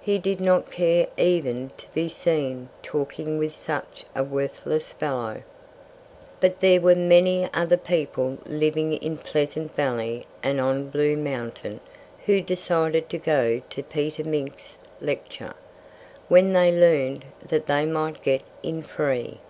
He 0.00 0.18
did 0.20 0.40
not 0.40 0.70
care 0.70 1.08
even 1.16 1.70
to 1.78 1.88
be 1.92 2.08
seen 2.08 2.68
talking 2.80 3.38
with 3.38 3.56
such 3.56 4.04
a 4.14 4.22
worthless 4.22 4.92
fellow. 4.92 5.42
But 6.38 6.60
there 6.60 6.80
were 6.80 6.94
many 6.94 7.48
other 7.52 7.76
people 7.76 8.38
living 8.46 8.92
in 8.92 9.16
Pleasant 9.18 9.74
Valley 9.74 10.26
and 10.44 10.60
on 10.60 10.90
Blue 10.90 11.16
Mountain 11.16 11.80
who 12.26 12.40
decided 12.40 13.08
to 13.10 13.18
go 13.18 13.62
to 13.70 13.82
Peter 13.82 14.22
Mink's 14.22 14.76
lecture 15.00 15.54
when 16.28 16.52
they 16.52 16.70
learned 16.70 17.24
that 17.44 17.66
they 17.66 17.84
might 17.84 18.22
get 18.22 18.42
in 18.62 18.80
free. 18.80 19.40